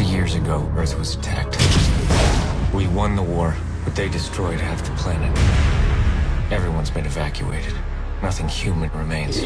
[0.00, 1.58] 60 years ago, Earth was attacked.
[2.72, 3.54] We won the war,
[3.84, 5.30] but they destroyed half the planet.
[6.50, 7.74] Everyone's been evacuated.
[8.22, 9.40] Nothing human remains.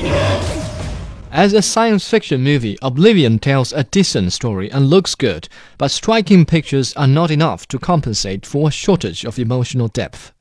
[1.32, 6.46] As a science fiction movie, Oblivion tells a decent story and looks good, but striking
[6.46, 10.34] pictures are not enough to compensate for a shortage of emotional depth.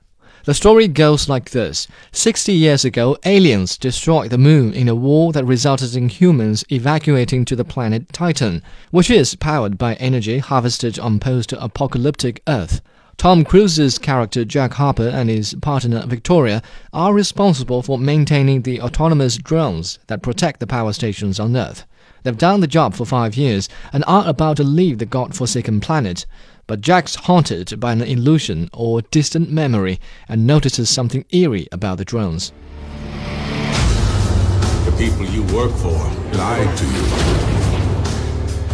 [0.45, 5.31] The story goes like this 60 years ago, aliens destroyed the moon in a war
[5.31, 8.61] that resulted in humans evacuating to the planet Titan,
[8.91, 12.81] which is powered by energy harvested on post apocalyptic Earth.
[13.15, 19.37] Tom Cruise's character Jack Harper and his partner Victoria are responsible for maintaining the autonomous
[19.37, 21.85] drones that protect the power stations on Earth.
[22.23, 26.25] They've done the job for five years and are about to leave the god-forsaken planet.
[26.65, 29.99] But Jack's haunted by an illusion or distant memory
[30.29, 32.53] and notices something eerie about the drones.
[34.85, 35.99] The people you work for
[36.37, 37.03] lied to you.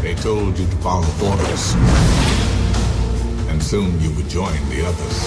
[0.03, 1.73] They told you to follow orders.
[3.49, 5.25] And soon you would join the others.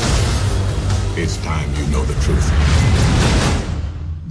[1.19, 3.42] It's time you know the truth.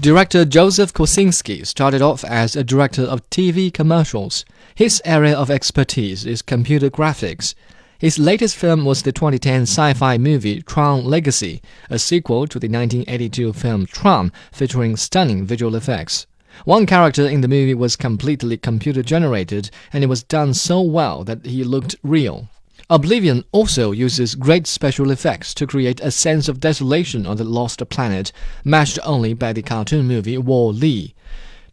[0.01, 4.45] Director Joseph Kosinski started off as a director of TV commercials.
[4.73, 7.53] His area of expertise is computer graphics.
[7.99, 12.67] His latest film was the 2010 sci fi movie Tron Legacy, a sequel to the
[12.67, 16.25] 1982 film Tron, featuring stunning visual effects.
[16.65, 21.23] One character in the movie was completely computer generated, and it was done so well
[21.25, 22.49] that he looked real.
[22.91, 27.81] Oblivion also uses great special effects to create a sense of desolation on the lost
[27.87, 28.33] planet,
[28.65, 31.13] matched only by the cartoon movie Wall-E.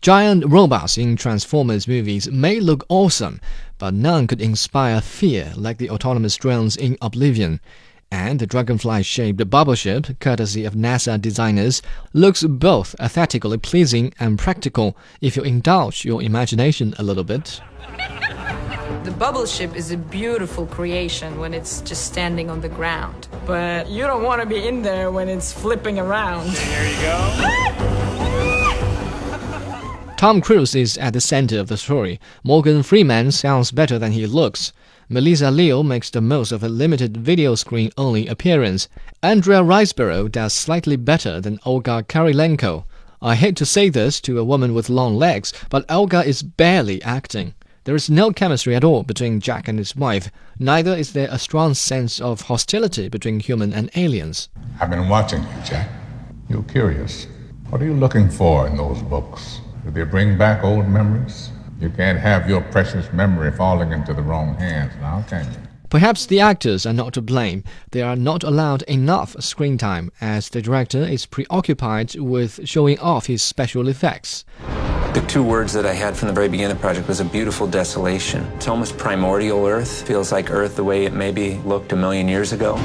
[0.00, 3.40] Giant robots in Transformers movies may look awesome,
[3.78, 7.58] but none could inspire fear like the autonomous drones in Oblivion.
[8.12, 11.82] And the dragonfly shaped bubble ship, courtesy of NASA designers,
[12.12, 17.60] looks both aesthetically pleasing and practical if you indulge your imagination a little bit.
[19.04, 23.28] The bubble ship is a beautiful creation when it's just standing on the ground.
[23.46, 26.50] But you don't want to be in there when it's flipping around.
[26.50, 27.74] There you go.
[30.18, 32.18] Tom Cruise is at the center of the story.
[32.42, 34.72] Morgan Freeman sounds better than he looks.
[35.08, 38.88] Melissa Leo makes the most of a limited video screen only appearance.
[39.22, 42.84] Andrea Riseborough does slightly better than Olga Kurylenko.
[43.22, 47.02] I hate to say this to a woman with long legs, but Olga is barely
[47.02, 47.54] acting.
[47.84, 50.30] There is no chemistry at all between Jack and his wife.
[50.58, 54.48] Neither is there a strong sense of hostility between human and aliens.
[54.80, 55.88] I've been watching you, Jack.
[56.48, 57.26] You're curious.
[57.70, 59.60] What are you looking for in those books?
[59.84, 61.50] Do they bring back old memories?
[61.80, 65.58] You can't have your precious memory falling into the wrong hands now, can you?
[65.90, 67.64] Perhaps the actors are not to blame.
[67.92, 73.26] They are not allowed enough screen time, as the director is preoccupied with showing off
[73.26, 74.44] his special effects.
[75.14, 77.24] The two words that I had from the very beginning of the project was a
[77.24, 78.44] beautiful desolation.
[78.56, 80.06] It's almost primordial Earth.
[80.06, 82.76] Feels like Earth the way it maybe looked a million years ago.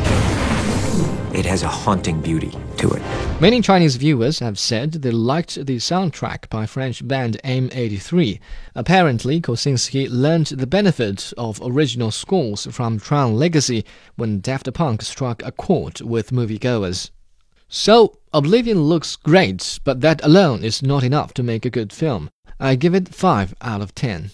[1.34, 3.02] It has a haunting beauty to it.
[3.42, 8.40] Many Chinese viewers have said they liked the soundtrack by French band M83.
[8.74, 13.84] Apparently, Kosinski learned the benefit of original scores from Tron Legacy
[14.16, 17.10] when Daft Punk struck a chord with moviegoers.
[17.76, 22.30] So, Oblivion looks great, but that alone is not enough to make a good film.
[22.60, 24.30] I give it 5 out of 10.